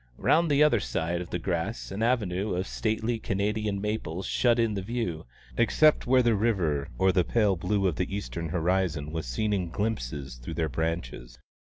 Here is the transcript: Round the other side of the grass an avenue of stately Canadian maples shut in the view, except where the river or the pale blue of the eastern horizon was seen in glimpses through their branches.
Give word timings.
Round 0.17 0.49
the 0.49 0.63
other 0.63 0.79
side 0.79 1.21
of 1.21 1.29
the 1.29 1.37
grass 1.37 1.91
an 1.91 2.01
avenue 2.01 2.55
of 2.55 2.65
stately 2.65 3.19
Canadian 3.19 3.79
maples 3.79 4.25
shut 4.25 4.57
in 4.57 4.73
the 4.73 4.81
view, 4.81 5.27
except 5.57 6.07
where 6.07 6.23
the 6.23 6.33
river 6.33 6.89
or 6.97 7.11
the 7.11 7.23
pale 7.23 7.55
blue 7.55 7.85
of 7.85 7.97
the 7.97 8.11
eastern 8.15 8.49
horizon 8.49 9.11
was 9.11 9.27
seen 9.27 9.53
in 9.53 9.69
glimpses 9.69 10.37
through 10.37 10.55
their 10.55 10.69
branches. 10.69 11.37